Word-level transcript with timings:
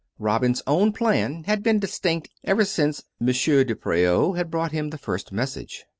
Robin's 0.17 0.63
own 0.65 0.91
plan 0.91 1.43
had 1.43 1.61
been 1.61 1.77
distinct 1.77 2.27
ever 2.43 2.65
since 2.65 3.03
M. 3.21 3.27
de 3.27 3.75
Preau 3.75 4.33
had 4.33 4.49
brought 4.49 4.71
him 4.71 4.89
the 4.89 4.97
first 4.97 5.31
message. 5.31 5.85